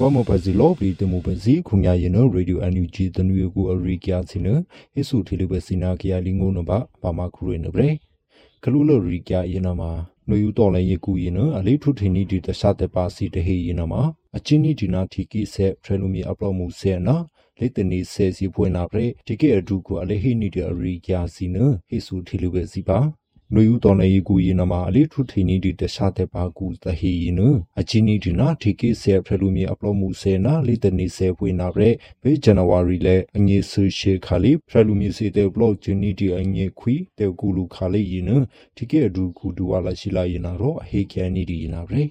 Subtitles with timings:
[0.00, 4.46] ဘာမပစီလောပလီတမှုပစီခုညာရင်နော်ရေဒီယိုအန်ယူဂျီတနွေကိုအရိကယာစီန
[4.94, 7.90] ဟေဆူထီလူပစီနာကရလီငုံနဘာဘာမခုရနဘရေ
[8.62, 9.90] ကလူလိုရိကရင်နမှာ
[10.28, 14.02] နွေယူတော်လည်းရကူရင်နော်အလေးထုထင်းနီဒီတခြားတဲ့ပါစီတဟေရင်နမှာ
[14.36, 17.16] အချင်းနီဒီနာထီကိဆက်ဖရလူမီအပလောမှုဆဲနာ
[17.58, 21.56] လေတနီဆဲစီဖွင့်နာပရေဒီကေအဒူကိုအလေးဟိနီဒီအရိကယာစီန
[21.88, 22.98] ဟေဆူထီလူပစီပါ
[23.54, 27.40] နွေယူတော်လည်းကူရင်နမှာအလေးထုထင်းနီဒီတခြားတဲ့ပါကူတဟေရင်န
[27.80, 31.90] အချင်းနီဒီနာထီကိဆက်ဖရလူမီအပလောမှုဆဲနာလေတနီဆဲဖွင့်နာပရေ
[32.22, 38.30] ဘေဇန်နဝါရီလေအငေဆူရှေခါလီဖရလူမီစီတဲ့ဘလော့ဂျနီဒီအငေခွီတဲ့ကူလူခါလေးရင်န
[38.76, 42.04] ဒီကေအဒူကူဒူဝါလာရှိလာရင်နာတော့ဟေကန်နီဒီနာပရေ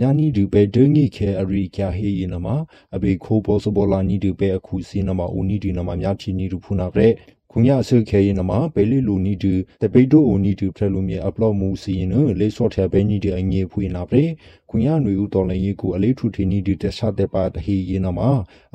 [0.00, 2.46] ညာနီဒူပဲဒင်းငိခဲအရိကျဟေယနမ
[2.94, 7.14] အဘေခိုးဘောစဘောလာနီဒူပဲအခုစီနမဦးနီဒီနမမြချီနီဒူဖုနာပရက်
[7.52, 9.52] ခုညဆုခဲရင်နမဘဲလီလူနီဒူ
[9.82, 14.32] တပိတိုအိုနီဒူဖရလူမြေအပလော့မှုစီရင်လေဆော့ထဲဘဲနီဒီအငေဖွေနာပရက်
[14.70, 18.20] ခုညနွေဦးတော်လည်းရေကိုအလေးထူထီနီဒီတခြားတဲ့ပါတဟီရင်နမ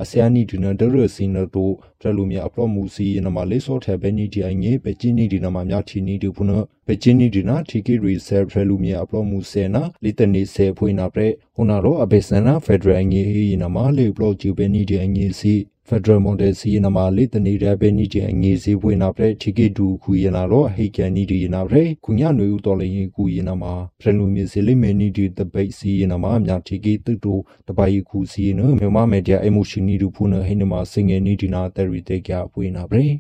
[0.02, 15.56] အဆီယနီဒူနဒရစီနတိုဖရလူမြေအပလော့မှုစီရင်နမလေဆော့ထဲဘဲနီဒီအငေပဲချင်းနီဒီနမမြချီနီဒူဖုနာပဲချင်းနီဒီနာထီကီရီဆဲဖရလူမြေအပလော့မှုစေနာလီတနေဆဲဖွေနာပရက်ဟိုနာရောအဘေဆန်နာဖက်ဒရယ်အငေဟီနမလေဘလော့ဂျူပဲနီဒီအငေစီ
[15.90, 33.14] Federal Model C နမလေးတနေတဲ့ပဲနီတဲ့အငေးစီဖွင့်နာပြထိကေဒူခုရနာတော့ဟိကန်နီဒီရနာပြခုညနွေဦးတော်လည်းကူရနာမှာဖရလူမြေစီလိမေနီဒီတပိတ်စီရနာမှာအများထိကေတုတိုတပိုင်ခုစီနမြန်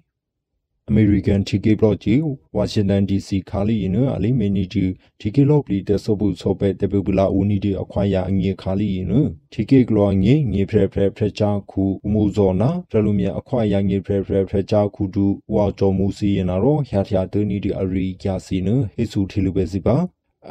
[0.92, 2.20] American TK Block ကြီး
[2.58, 4.86] Washington DC ခါလီရင်အလိမီနီတီ
[5.20, 9.08] TK Block လီတဆပုဆောပဲတပပလာဦးနီတီအခွာရအငေခါလီရင်
[9.54, 19.96] TK Block ငေငေဖရဖရဖရချာခုဥမိုဇောနာဖရလူမြအခွာရငေဖရဖရဖရချာခုတူဝါကြောမူစီရင်တော့ရထရတနီတီအရီကျစီနဟေဆူထီလူပဲစီပါ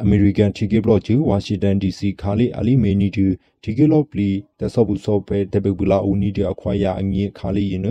[0.05, 2.73] American TK Block ကြီး Washington DC ခါလီအလိ
[3.65, 7.83] မီနီတီ TK Block လီတဆပုဆောပဲတပပလာဦးနီတီအခွာရအငေခါလီရင်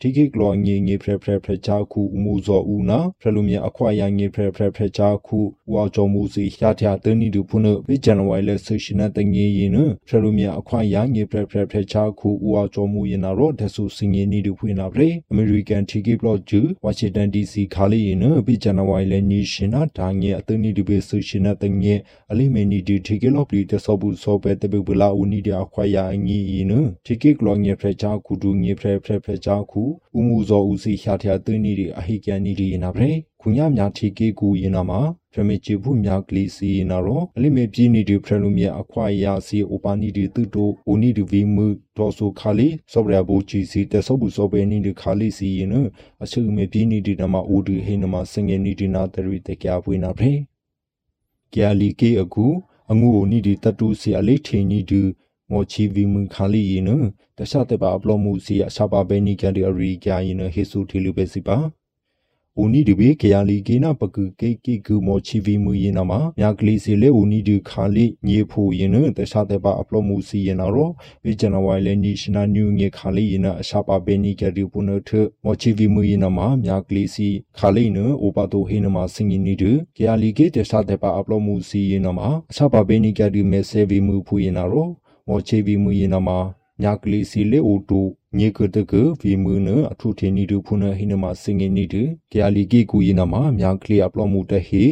[0.00, 5.38] TK Block ငေငေဖရဖရဖရချာခုဥမိုဇောဦးနာဖရလူမြအခွာရငေဖရဖရဖရချာခု
[5.72, 9.70] ဝါကြောမူစီရထရတနီတူဖုနဝိဂျန်ဝိုင်လက်ဆိုရှင်နတငေရင်
[10.06, 21.94] ဖရလူမြအခွာရငေဖရဖရဖရချာခုဝါကြောမူရင်တော့ဒဆူစင်ငေနီတူဖွင့်နာပရေ American TK Block ဂျူ Washington DC ခါလီရင်ဝိဂျန်ဝိုင်လက်နီရှင်နာဒါငေအတနီတူပဲဆိုရှင်နတငေ
[22.30, 25.96] အလိမေနီတီ TK Block ပလီတဆောဘူးဆောပဲတပပလာဦးနီဒီအခွာရ
[26.26, 26.66] ငေရင်
[27.04, 29.82] TK Block ငေဖရချာခုဒူငေဖရဖရဖရချာခု
[30.16, 35.00] ဥမှုဇောဦးစီရထရတနီဒီအဟိကန်နီဒီနာပရေခုညများ TK ကူရင်နာမှာ
[35.32, 41.66] ဖရမေချီဘူးမြကလီစီနာရောအလိမေပြင်းနီဒီဖရလူမြအခွာယာစီအိုပါနီဒီတူတိုအိုနီဒီဗီမူ
[41.96, 45.70] ဒေါ်ဆိုခါလီဆော့ဘရဘူချီစီတဆော့ဘူးဆော့ပဲနီဒီခါလီစီရင်
[46.22, 50.34] အဆုမေပြင်းနီဒီနမအိုဒီဟိနမစငယ်နီဒီနာတရီတကြပွေးနာဖရေ
[51.54, 52.46] ကျာလီကေအကူ
[52.90, 55.02] အငူအိုနီဒီတတူစီအလေးထေနီဒီ
[55.50, 56.84] မောချီဗီမူခါလီရင်
[57.38, 61.56] တခြားတဲ့ပါအပလောမှုစီအရှာပါပဲနီကန်ဒီအရီကြရင်ဟေဆူထီလူပဲစီပါ
[62.62, 70.90] ဦးနီဒီဘေကရလီကေနာပကူကေကေကူမောချီဗီမူရင်နာမှာမြကလီစီလေဦးနီဒီခါလီညေဖို့ရင်နတခြားတဲ့ပါအပလောမှုစီရင်နာရော
[71.24, 75.10] ဝိဂျနဝိုင်လေနီရှနာနျူငေခါလီရင်အရှာပါပဲနီကဒီပုနထ
[75.44, 77.28] မောချီဗီမူရင်နာမှာမြကလီစီ
[77.58, 79.64] ခါလီနအိုပါတိုဟိနမှာစင်ရင်နီဒ
[79.96, 84.88] ကရလီကေတခြားတဲ့ပါအပလောမှုစီရင်နာမှာအရှာပါပဲနီကဒီမေဆေဗီမူဖူရင်နာရော
[85.28, 86.38] မောချေဗီမူရင်နာမှာ
[86.82, 88.06] ညာကလေးစီလေအိုတို
[88.38, 91.94] ညေကတကဗီမူနအထုထေနီဒုဖုနဟိနမစင်ငေနီဒ
[92.32, 94.84] ကြလီကီကူယနာမမြကလေးအပလောမှုတဟေ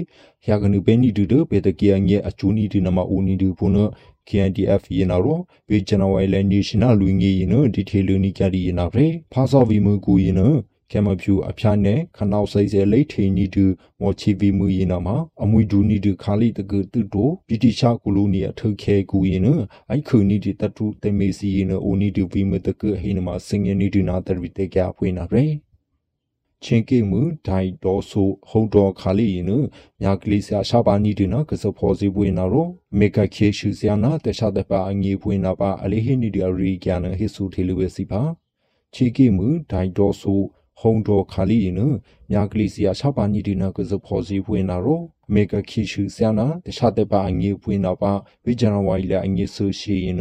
[0.47, 3.77] ယာကနုပဲနီဒုပေတကီယငေအချူနီဒနမဦးနီဒုဖုန
[4.29, 10.47] KNDF ယနာရောဘေဂျနဝိုင်လန်နေရှင်နယ်လူငေယနဒီထေလူနီကြဒီယနာရေဖာဆောဗီမူကူယနာ
[10.95, 13.65] ကမဖြူအဖျားနဲ့ခနောက်စိတ်စဲလိတ်ထိန်နီတူ
[14.01, 19.49] မော်ချီဗီမူရင်နာမှာအမွေဒူနီတူခါလီတကူတူတိုပီတီချာကူလူနီအထုခဲကူရင်န
[19.91, 25.53] အိုက်ခုနီတီတတူတေမေစီရင်အိုနီတူဗီမတကူဟိနမှာစင်ငနီတူနာတရီတေကြဖွေးနာရယ်
[26.63, 29.47] ချင်းကေမှုဒိုင်တော်ဆိုဟုံတော်ခါလီရင်
[30.01, 32.69] မြာကလေးဆာရှာပါနီတူနာကစဖောစီပွေနာရော
[32.99, 38.23] မေကခေရှုစယာနာတခြားတပါအငေပွေနာပါအလေးဟိနီဒီရီကျန်ဟိဆူထေလူဝစီပါ
[38.95, 40.43] ချီကေမှုဒိုင်တော်ဆို
[40.81, 41.81] ဟုံတော်ခါလီန
[42.31, 48.13] မြာကလေးစီယာချပါနီဒီနာကစဖောစီဖွင့်နာရောအမေကခိရှုဆယာနာတခြားတဲ့ပါအငေဖွင့်နာပါ
[48.45, 50.19] ဝိဂျန်ဝိုင်လာအငေဆူရှိရင်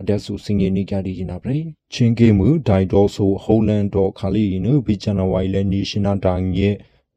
[0.00, 1.60] အတက်ဆူစင်ငေနီကဒီနာပရေ
[1.92, 6.68] ချင်းကေမှုဒိုင်ဒေါ်ဆိုဟိုလန်ဒေါ်ခါလီနဝိဂျန်ဝိုင်လာနေရှင်နာတာငေ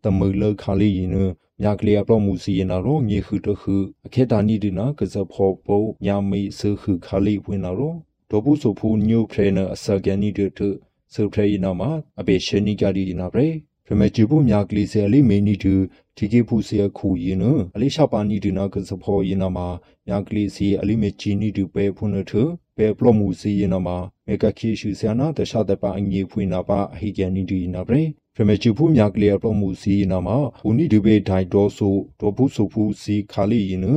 [0.03, 1.15] တမလခါလီန
[1.61, 7.93] မြကလေးအပလောမှုစီရင်နာရောမြေခုတခုအခေတာနီဒီနာကစဖောပုံညာမေဆခုခါလီဝင်နာရော
[8.29, 10.69] ဒေါ်ဘူးဆိုဖူညိုဖရနာအစကန်နီတူ
[11.13, 13.49] ဆုထရေနာမှာအပေရှနီကဒီနာပရေ
[13.87, 15.73] ဖမချူပုမြကလီဆယ်လေးမေနီတူ
[16.17, 17.43] ဒီကေဖူဆေခုရင်န
[17.75, 19.67] အလေးရှာပါနီတူနာကစဖောရင်နာမှာ
[20.07, 22.33] မြကလီစီအလေးမေချီနီတူပဲဖုန်ထ
[22.77, 23.97] ဘယ်ပလော့မှုစီရင်နာမှာ
[24.27, 28.03] မေကခိရှုဆယာနာတခြားတပါအငေဖွင့်နာပါအဟိကန်နီဒီနာပရေ
[28.35, 30.37] ဖမချူဖူးမြကလျာပလော့မှုစီရင်နာမှာ
[30.67, 33.87] ဦးနီဒီဘေဒိုင်ဒေါ်ဆိုဒေါ်ဖူဆိုဖူစီခါလီရင်န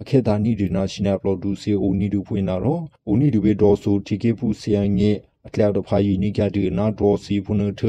[0.00, 5.10] အခေတာနီဒီနာရှင်နာပလော့ဒူစီဦးနီဒူဖွင့်နာတော့ဦးနီဒီဘေဒေါ်ဆိုတီကေဖူဆီယန်ငေ
[5.48, 7.82] အကလျာတဖာယီနီကဒီနာဒေါ်စီဖုန်ထ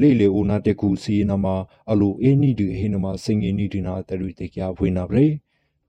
[0.00, 1.54] လေလေဦးနာတကူစီနာမှာ
[1.90, 5.26] အလိုအင်းနီဒီဟိနမှာစင်ငီနီဒီနာတရီတေကျဖွင့်နာပရေ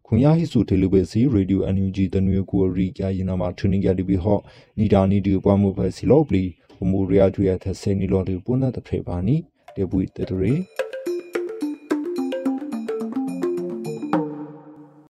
[0.06, 4.42] ခွန်ရဟိစုတေလူပဲစီရေဒီယိုအန်ယူဂျီတနွေကိုရီကြရင်နာမှာထူနေကြလိပြီဟော့
[4.80, 6.44] နီဒါနီဒီပွားမှုပဲစီလောပလီ
[6.76, 9.36] ဟိုမိုရီယာတူရသဆေနီလော်ဒီပုနာတဖေပါနီ
[9.76, 10.54] တေပွေတတရေ